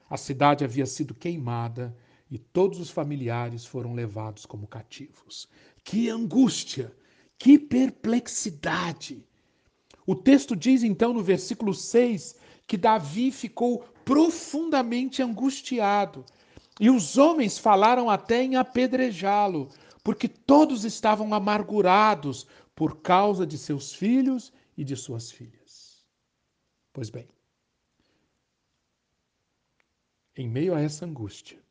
A 0.09 0.17
cidade 0.17 0.65
havia 0.65 0.85
sido 0.85 1.13
queimada 1.13 1.95
e 2.33 2.39
todos 2.39 2.79
os 2.79 2.89
familiares 2.89 3.63
foram 3.63 3.93
levados 3.93 4.43
como 4.43 4.65
cativos. 4.65 5.47
Que 5.83 6.09
angústia! 6.09 6.91
Que 7.37 7.59
perplexidade! 7.59 9.23
O 10.03 10.15
texto 10.15 10.55
diz 10.55 10.81
então 10.81 11.13
no 11.13 11.21
versículo 11.21 11.75
6 11.75 12.35
que 12.65 12.75
Davi 12.75 13.31
ficou 13.31 13.85
profundamente 14.03 15.21
angustiado 15.21 16.25
e 16.79 16.89
os 16.89 17.19
homens 17.19 17.59
falaram 17.59 18.09
até 18.09 18.41
em 18.41 18.55
apedrejá-lo, 18.55 19.69
porque 20.03 20.27
todos 20.27 20.85
estavam 20.85 21.35
amargurados 21.35 22.47
por 22.73 22.99
causa 23.01 23.45
de 23.45 23.59
seus 23.59 23.93
filhos 23.93 24.51
e 24.75 24.83
de 24.83 24.95
suas 24.95 25.31
filhas. 25.31 26.03
Pois 26.91 27.11
bem, 27.11 27.27
em 30.35 30.49
meio 30.49 30.73
a 30.73 30.81
essa 30.81 31.05
angústia, 31.05 31.62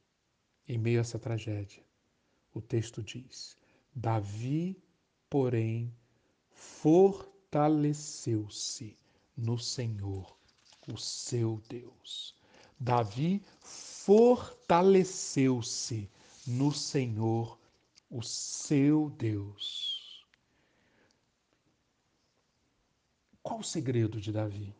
em 0.73 0.79
meio 0.79 1.01
a 1.01 1.03
essa 1.03 1.19
tragédia, 1.19 1.85
o 2.55 2.63
texto 2.63 3.03
diz: 3.03 3.59
Davi, 3.95 4.83
porém, 5.29 5.95
fortaleceu-se 6.51 8.97
no 9.37 9.59
Senhor, 9.59 10.35
o 10.91 10.97
seu 10.97 11.63
Deus. 11.69 12.35
Davi 12.81 13.43
fortaleceu-se 13.61 16.11
no 16.47 16.73
Senhor, 16.73 17.59
o 18.11 18.23
seu 18.23 19.11
Deus. 19.11 20.27
Qual 23.43 23.61
o 23.61 23.65
segredo 23.65 24.19
de 24.19 24.33
Davi? 24.33 24.75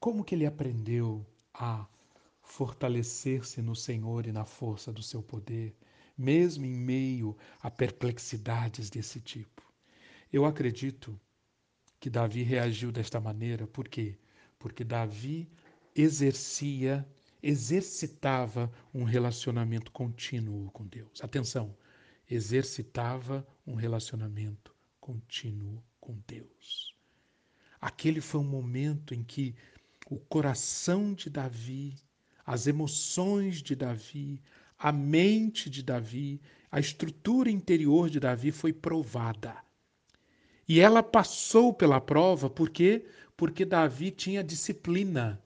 Como 0.00 0.24
que 0.24 0.34
ele 0.34 0.46
aprendeu 0.46 1.24
a 1.54 1.86
fortalecer-se 2.50 3.62
no 3.62 3.76
Senhor 3.76 4.26
e 4.26 4.32
na 4.32 4.44
força 4.44 4.92
do 4.92 5.02
seu 5.02 5.22
poder, 5.22 5.72
mesmo 6.18 6.66
em 6.66 6.74
meio 6.74 7.36
a 7.60 7.70
perplexidades 7.70 8.90
desse 8.90 9.20
tipo? 9.20 9.62
Eu 10.32 10.44
acredito 10.44 11.18
que 12.00 12.10
Davi 12.10 12.42
reagiu 12.42 12.90
desta 12.90 13.20
maneira, 13.20 13.66
por 13.66 13.88
quê? 13.88 14.18
Porque 14.58 14.82
Davi 14.82 15.48
exercia 15.94 17.06
exercitava 17.42 18.70
um 18.92 19.04
relacionamento 19.04 19.90
contínuo 19.92 20.70
com 20.72 20.86
Deus. 20.86 21.22
Atenção, 21.22 21.74
exercitava 22.28 23.46
um 23.66 23.74
relacionamento 23.74 24.74
contínuo 25.00 25.82
com 25.98 26.18
Deus. 26.26 26.94
Aquele 27.80 28.20
foi 28.20 28.40
um 28.40 28.44
momento 28.44 29.14
em 29.14 29.22
que 29.22 29.54
o 30.10 30.18
coração 30.18 31.14
de 31.14 31.30
Davi, 31.30 31.96
as 32.52 32.66
emoções 32.66 33.62
de 33.62 33.76
Davi, 33.76 34.40
a 34.78 34.90
mente 34.90 35.70
de 35.70 35.82
Davi, 35.82 36.40
a 36.70 36.80
estrutura 36.80 37.50
interior 37.50 38.10
de 38.10 38.18
Davi 38.18 38.50
foi 38.50 38.72
provada. 38.72 39.56
E 40.68 40.80
ela 40.80 41.02
passou 41.02 41.72
pela 41.72 42.00
prova 42.00 42.50
por 42.50 42.70
quê? 42.70 43.06
Porque 43.36 43.64
Davi 43.64 44.10
tinha 44.10 44.42
disciplina 44.42 45.40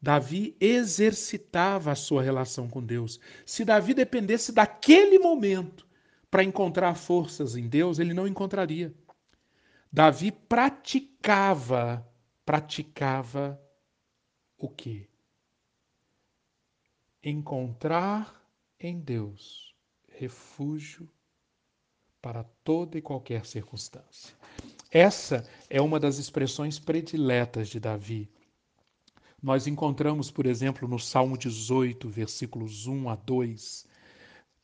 Davi 0.00 0.56
exercitava 0.60 1.92
a 1.92 1.96
sua 1.96 2.22
relação 2.22 2.68
com 2.68 2.80
Deus. 2.82 3.18
Se 3.44 3.64
Davi 3.64 3.92
dependesse 3.92 4.52
daquele 4.52 5.18
momento 5.18 5.86
para 6.30 6.44
encontrar 6.44 6.94
forças 6.94 7.56
em 7.56 7.66
Deus, 7.68 7.98
ele 7.98 8.14
não 8.14 8.26
encontraria. 8.26 8.94
Davi 9.92 10.30
praticava, 10.30 12.06
praticava 12.44 13.60
o 14.56 14.68
quê? 14.68 15.08
Encontrar 17.28 18.40
em 18.78 19.00
Deus 19.00 19.74
refúgio 20.08 21.08
para 22.22 22.44
toda 22.62 22.96
e 22.96 23.02
qualquer 23.02 23.44
circunstância. 23.44 24.32
Essa 24.92 25.44
é 25.68 25.82
uma 25.82 25.98
das 25.98 26.18
expressões 26.18 26.78
prediletas 26.78 27.68
de 27.68 27.80
Davi. 27.80 28.30
Nós 29.42 29.66
encontramos, 29.66 30.30
por 30.30 30.46
exemplo, 30.46 30.86
no 30.86 31.00
Salmo 31.00 31.36
18, 31.36 32.08
versículos 32.08 32.86
1 32.86 33.08
a 33.08 33.16
2, 33.16 33.86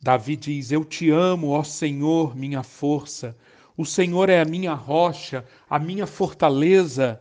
Davi 0.00 0.36
diz: 0.36 0.70
Eu 0.70 0.84
te 0.84 1.10
amo, 1.10 1.50
ó 1.50 1.64
Senhor, 1.64 2.36
minha 2.36 2.62
força. 2.62 3.36
O 3.76 3.84
Senhor 3.84 4.28
é 4.28 4.40
a 4.40 4.44
minha 4.44 4.74
rocha, 4.74 5.44
a 5.68 5.80
minha 5.80 6.06
fortaleza. 6.06 7.20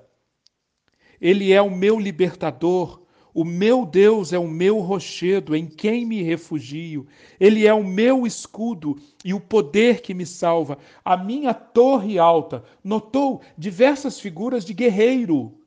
Ele 1.19 1.51
é 1.51 1.61
o 1.61 1.75
meu 1.75 1.99
libertador. 1.99 3.00
O 3.33 3.45
meu 3.45 3.85
Deus 3.85 4.33
é 4.33 4.39
o 4.39 4.47
meu 4.47 4.79
rochedo, 4.79 5.55
em 5.55 5.65
quem 5.65 6.05
me 6.05 6.21
refugio. 6.21 7.07
Ele 7.39 7.65
é 7.65 7.73
o 7.73 7.83
meu 7.83 8.27
escudo 8.27 8.99
e 9.23 9.33
o 9.33 9.39
poder 9.39 10.01
que 10.01 10.13
me 10.13 10.25
salva. 10.25 10.77
A 11.03 11.15
minha 11.15 11.53
torre 11.53 12.19
alta. 12.19 12.63
Notou 12.83 13.41
diversas 13.57 14.19
figuras 14.19 14.65
de 14.65 14.73
guerreiro, 14.73 15.57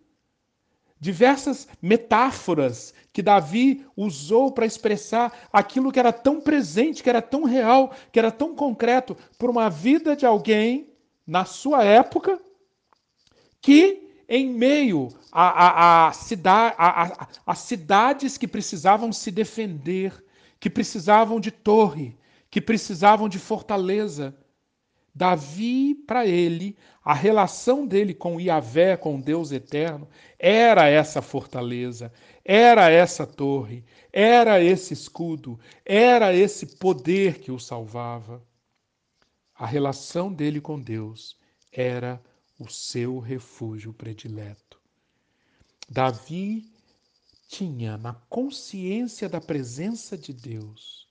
diversas 1.00 1.68
metáforas 1.82 2.94
que 3.12 3.22
Davi 3.22 3.84
usou 3.96 4.50
para 4.50 4.66
expressar 4.66 5.48
aquilo 5.52 5.92
que 5.92 5.98
era 5.98 6.12
tão 6.12 6.40
presente, 6.40 7.02
que 7.02 7.10
era 7.10 7.20
tão 7.20 7.44
real, 7.44 7.92
que 8.10 8.18
era 8.18 8.30
tão 8.30 8.54
concreto 8.54 9.16
por 9.38 9.50
uma 9.50 9.68
vida 9.68 10.16
de 10.16 10.24
alguém 10.24 10.88
na 11.26 11.44
sua 11.44 11.84
época 11.84 12.40
que 13.60 14.03
em 14.34 14.50
meio 14.50 15.10
a, 15.30 15.44
a, 15.44 16.08
a, 16.08 16.12
cida, 16.12 16.74
a, 16.76 17.28
a 17.46 17.54
cidades 17.54 18.36
que 18.36 18.48
precisavam 18.48 19.12
se 19.12 19.30
defender, 19.30 20.24
que 20.58 20.68
precisavam 20.68 21.38
de 21.38 21.52
torre, 21.52 22.18
que 22.50 22.60
precisavam 22.60 23.28
de 23.28 23.38
fortaleza. 23.38 24.36
Davi, 25.14 25.94
para 25.94 26.26
ele, 26.26 26.76
a 27.04 27.14
relação 27.14 27.86
dele 27.86 28.12
com 28.12 28.40
Iavé, 28.40 28.96
com 28.96 29.20
Deus 29.20 29.52
eterno, 29.52 30.08
era 30.36 30.88
essa 30.88 31.22
fortaleza, 31.22 32.12
era 32.44 32.90
essa 32.90 33.24
torre, 33.24 33.84
era 34.12 34.60
esse 34.60 34.92
escudo, 34.92 35.60
era 35.84 36.34
esse 36.34 36.74
poder 36.78 37.38
que 37.38 37.52
o 37.52 37.58
salvava. 37.60 38.42
A 39.54 39.64
relação 39.64 40.32
dele 40.32 40.60
com 40.60 40.80
Deus 40.80 41.38
era 41.70 42.20
o 42.58 42.68
seu 42.68 43.18
refúgio 43.18 43.92
predileto. 43.92 44.80
Davi 45.88 46.70
tinha 47.48 47.96
na 47.96 48.14
consciência 48.28 49.28
da 49.28 49.40
presença 49.40 50.16
de 50.16 50.32
Deus 50.32 51.06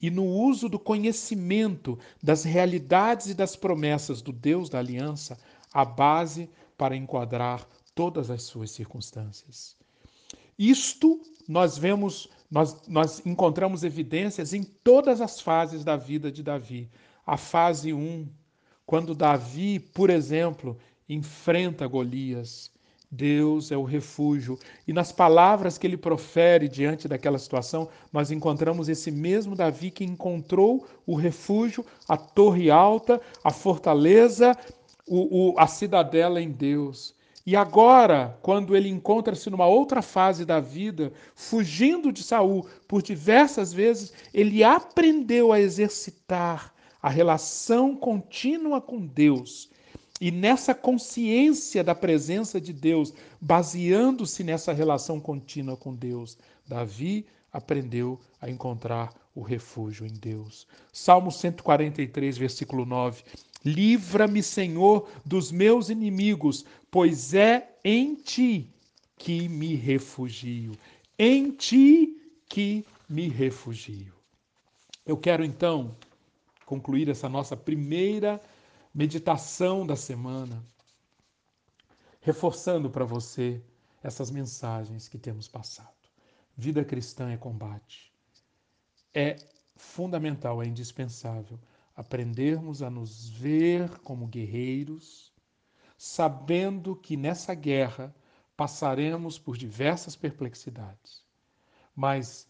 e 0.00 0.10
no 0.10 0.26
uso 0.26 0.68
do 0.68 0.78
conhecimento 0.78 1.98
das 2.22 2.44
realidades 2.44 3.28
e 3.28 3.34
das 3.34 3.56
promessas 3.56 4.20
do 4.20 4.32
Deus 4.32 4.68
da 4.68 4.78
aliança 4.78 5.38
a 5.72 5.84
base 5.84 6.50
para 6.76 6.96
enquadrar 6.96 7.66
todas 7.94 8.30
as 8.30 8.42
suas 8.42 8.70
circunstâncias. 8.70 9.76
Isto 10.58 11.20
nós 11.48 11.76
vemos, 11.76 12.28
nós, 12.50 12.86
nós 12.86 13.24
encontramos 13.24 13.82
evidências 13.82 14.52
em 14.52 14.62
todas 14.62 15.20
as 15.20 15.40
fases 15.40 15.84
da 15.84 15.96
vida 15.96 16.30
de 16.30 16.42
Davi. 16.42 16.90
A 17.26 17.36
fase 17.36 17.92
1, 17.92 17.98
um, 17.98 18.28
quando 18.86 19.14
Davi, 19.14 19.78
por 19.78 20.10
exemplo, 20.10 20.76
enfrenta 21.08 21.86
Golias, 21.86 22.70
Deus 23.10 23.70
é 23.70 23.76
o 23.76 23.84
refúgio. 23.84 24.58
E 24.86 24.92
nas 24.92 25.12
palavras 25.12 25.78
que 25.78 25.86
ele 25.86 25.96
profere 25.96 26.68
diante 26.68 27.06
daquela 27.06 27.38
situação, 27.38 27.88
nós 28.12 28.30
encontramos 28.30 28.88
esse 28.88 29.10
mesmo 29.10 29.54
Davi 29.54 29.90
que 29.90 30.04
encontrou 30.04 30.86
o 31.06 31.14
refúgio, 31.14 31.84
a 32.08 32.16
torre 32.16 32.70
alta, 32.70 33.20
a 33.42 33.50
fortaleza, 33.50 34.56
o, 35.06 35.52
o, 35.52 35.58
a 35.58 35.66
cidadela 35.66 36.40
em 36.40 36.50
Deus. 36.50 37.14
E 37.46 37.54
agora, 37.54 38.38
quando 38.40 38.74
ele 38.74 38.88
encontra-se 38.88 39.50
numa 39.50 39.66
outra 39.66 40.00
fase 40.00 40.44
da 40.44 40.60
vida, 40.60 41.12
fugindo 41.34 42.10
de 42.10 42.22
Saul 42.22 42.66
por 42.88 43.02
diversas 43.02 43.72
vezes, 43.72 44.12
ele 44.32 44.64
aprendeu 44.64 45.52
a 45.52 45.60
exercitar 45.60 46.73
a 47.04 47.10
relação 47.10 47.94
contínua 47.94 48.80
com 48.80 49.04
Deus. 49.04 49.68
E 50.18 50.30
nessa 50.30 50.74
consciência 50.74 51.84
da 51.84 51.94
presença 51.94 52.58
de 52.58 52.72
Deus, 52.72 53.12
baseando-se 53.38 54.42
nessa 54.42 54.72
relação 54.72 55.20
contínua 55.20 55.76
com 55.76 55.94
Deus, 55.94 56.38
Davi 56.66 57.26
aprendeu 57.52 58.18
a 58.40 58.48
encontrar 58.48 59.12
o 59.34 59.42
refúgio 59.42 60.06
em 60.06 60.14
Deus. 60.14 60.66
Salmo 60.94 61.30
143, 61.30 62.38
versículo 62.38 62.86
9: 62.86 63.22
Livra-me, 63.62 64.42
Senhor, 64.42 65.06
dos 65.26 65.52
meus 65.52 65.90
inimigos, 65.90 66.64
pois 66.90 67.34
é 67.34 67.68
em 67.84 68.14
ti 68.14 68.70
que 69.18 69.46
me 69.46 69.74
refugio. 69.74 70.72
Em 71.18 71.50
ti 71.50 72.16
que 72.48 72.82
me 73.06 73.28
refugio. 73.28 74.14
Eu 75.04 75.18
quero 75.18 75.44
então 75.44 75.94
concluir 76.64 77.08
essa 77.08 77.28
nossa 77.28 77.56
primeira 77.56 78.40
meditação 78.94 79.86
da 79.86 79.96
semana, 79.96 80.64
reforçando 82.20 82.88
para 82.88 83.04
você 83.04 83.62
essas 84.02 84.30
mensagens 84.30 85.08
que 85.08 85.18
temos 85.18 85.48
passado. 85.48 85.92
Vida 86.56 86.84
cristã 86.84 87.30
é 87.30 87.36
combate. 87.36 88.12
É 89.12 89.36
fundamental, 89.76 90.62
é 90.62 90.66
indispensável 90.66 91.58
aprendermos 91.96 92.82
a 92.82 92.90
nos 92.90 93.28
ver 93.28 93.98
como 94.00 94.26
guerreiros, 94.26 95.32
sabendo 95.96 96.96
que 96.96 97.16
nessa 97.16 97.54
guerra 97.54 98.14
passaremos 98.56 99.38
por 99.38 99.56
diversas 99.56 100.16
perplexidades. 100.16 101.24
Mas 101.94 102.48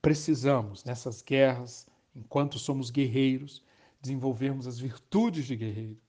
precisamos, 0.00 0.84
nessas 0.84 1.22
guerras, 1.22 1.86
enquanto 2.14 2.58
somos 2.58 2.90
guerreiros, 2.90 3.62
desenvolvermos 4.00 4.66
as 4.66 4.78
virtudes 4.78 5.46
de 5.46 5.56
guerreiro: 5.56 6.00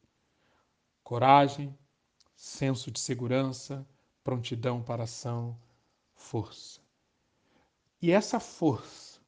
coragem, 1.03 1.77
senso 2.35 2.91
de 2.91 2.99
segurança, 2.99 3.87
prontidão 4.23 4.81
para 4.81 5.03
ação, 5.03 5.57
força. 6.15 6.81
E 8.01 8.11
essa 8.11 8.39
força, 8.39 9.19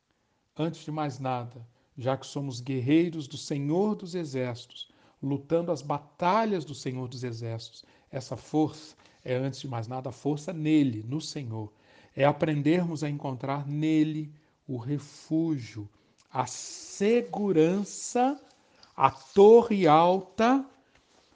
antes 0.55 0.83
de 0.83 0.91
mais 0.91 1.19
nada, 1.19 1.65
já 1.97 2.17
que 2.17 2.27
somos 2.27 2.59
guerreiros 2.59 3.27
do 3.27 3.37
Senhor 3.37 3.95
dos 3.95 4.15
Exércitos, 4.15 4.89
lutando 5.21 5.71
as 5.71 5.81
batalhas 5.81 6.65
do 6.65 6.75
Senhor 6.75 7.07
dos 7.07 7.23
Exércitos, 7.23 7.85
essa 8.11 8.35
força 8.35 8.95
é, 9.25 9.35
antes 9.35 9.59
de 9.59 9.67
mais 9.67 9.87
nada, 9.87 10.09
a 10.09 10.13
força 10.13 10.53
nele, 10.53 11.03
no 11.03 11.19
Senhor. 11.19 11.73
É 12.15 12.23
aprendermos 12.23 13.03
a 13.03 13.09
encontrar 13.09 13.67
nele 13.67 14.31
o 14.67 14.77
refúgio 14.77 15.89
a 16.35 16.45
segurança, 16.45 18.37
a 18.93 19.09
torre 19.09 19.87
alta, 19.87 20.69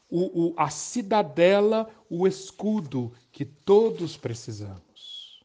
o, 0.10 0.50
o, 0.50 0.54
a 0.58 0.70
cidadela, 0.70 1.90
o 2.10 2.28
escudo 2.28 3.14
que 3.32 3.46
todos 3.46 4.18
precisamos. 4.18 5.42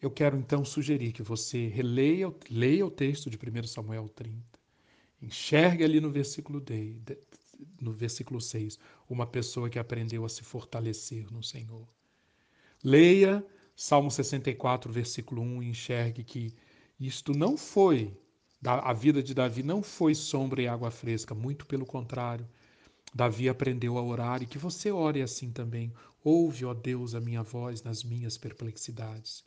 Eu 0.00 0.12
quero 0.12 0.36
então 0.36 0.64
sugerir 0.64 1.10
que 1.10 1.24
você 1.24 1.66
releia, 1.66 2.32
leia 2.48 2.86
o 2.86 2.90
texto 2.90 3.28
de 3.28 3.36
1 3.36 3.66
Samuel 3.66 4.08
30, 4.10 4.40
enxergue 5.20 5.82
ali 5.82 6.00
no 6.00 6.12
versículo, 6.12 6.60
de, 6.60 6.96
no 7.80 7.92
versículo 7.92 8.40
6 8.40 8.78
uma 9.10 9.26
pessoa 9.26 9.68
que 9.68 9.80
aprendeu 9.80 10.24
a 10.24 10.28
se 10.28 10.44
fortalecer 10.44 11.32
no 11.32 11.42
Senhor. 11.42 11.88
Leia 12.84 13.44
Salmo 13.74 14.08
64, 14.08 14.92
versículo 14.92 15.42
1 15.42 15.64
e 15.64 15.68
enxergue 15.70 16.22
que 16.22 16.54
isto 16.98 17.32
não 17.32 17.56
foi, 17.56 18.16
a 18.64 18.92
vida 18.92 19.22
de 19.22 19.34
Davi 19.34 19.62
não 19.62 19.82
foi 19.82 20.14
sombra 20.14 20.62
e 20.62 20.68
água 20.68 20.90
fresca, 20.90 21.34
muito 21.34 21.66
pelo 21.66 21.84
contrário. 21.84 22.48
Davi 23.14 23.48
aprendeu 23.48 23.96
a 23.96 24.02
orar 24.02 24.42
e 24.42 24.46
que 24.46 24.58
você 24.58 24.90
ore 24.90 25.22
assim 25.22 25.50
também. 25.50 25.92
Ouve, 26.24 26.64
ó 26.64 26.74
Deus, 26.74 27.14
a 27.14 27.20
minha 27.20 27.42
voz 27.42 27.82
nas 27.82 28.02
minhas 28.02 28.36
perplexidades. 28.36 29.44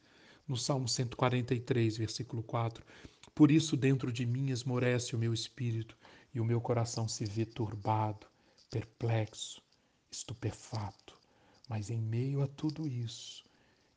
No 0.48 0.56
Salmo 0.56 0.88
143, 0.88 1.98
versículo 1.98 2.42
4. 2.44 2.84
Por 3.36 3.52
isso 3.52 3.76
dentro 3.76 4.12
de 4.12 4.26
mim 4.26 4.50
esmorece 4.50 5.16
o 5.16 5.20
meu 5.20 5.34
espírito 5.34 5.98
e 6.34 6.40
o 6.40 6.46
meu 6.46 6.62
coração 6.62 7.08
se 7.08 7.26
vê 7.26 7.46
turbado, 7.46 8.28
perplexo, 8.70 9.62
estupefato. 10.12 11.18
Mas 11.68 11.90
em 11.90 12.02
meio 12.02 12.42
a 12.42 12.48
tudo 12.48 12.88
isso, 12.88 13.44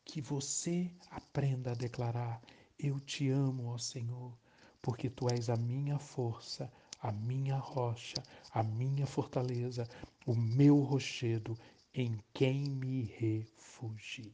que 0.05 0.21
você 0.21 0.91
aprenda 1.11 1.73
a 1.73 1.75
declarar: 1.75 2.43
eu 2.83 3.01
te 3.01 3.29
amo, 3.31 3.69
ó 3.69 3.79
Senhor, 3.79 4.33
porque 4.81 5.09
tu 5.11 5.29
és 5.31 5.49
a 5.49 5.57
minha 5.57 5.99
força, 5.99 6.71
a 7.01 7.13
minha 7.13 7.57
rocha, 7.57 8.23
a 8.53 8.63
minha 8.63 9.07
fortaleza, 9.07 9.89
o 10.27 10.35
meu 10.35 10.79
rochedo, 10.81 11.57
em 11.95 12.19
quem 12.33 12.65
me 12.65 13.03
refugio. 13.03 14.33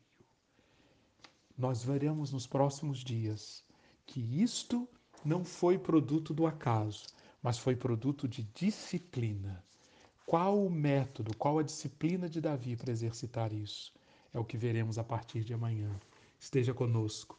nós 1.56 1.82
veremos 1.82 2.30
nos 2.32 2.46
próximos 2.46 3.00
dias 3.00 3.64
que 4.06 4.20
isto 4.42 4.88
não 5.24 5.44
foi 5.44 5.76
produto 5.76 6.32
do 6.32 6.46
acaso, 6.46 7.06
mas 7.42 7.58
foi 7.58 7.74
produto 7.74 8.28
de 8.28 8.44
disciplina. 8.54 9.62
Qual 10.24 10.64
o 10.64 10.70
método, 10.70 11.36
qual 11.36 11.58
a 11.58 11.62
disciplina 11.62 12.28
de 12.28 12.40
Davi 12.40 12.76
para 12.76 12.92
exercitar 12.92 13.52
isso? 13.52 13.92
É 14.32 14.38
o 14.38 14.44
que 14.44 14.56
veremos 14.56 14.98
a 14.98 15.04
partir 15.04 15.42
de 15.42 15.52
amanhã. 15.52 15.90
Esteja 16.38 16.72
conosco. 16.72 17.38